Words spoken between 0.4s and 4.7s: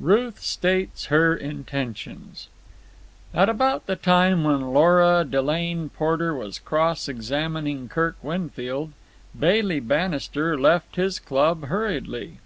States Her Intentions At about the time when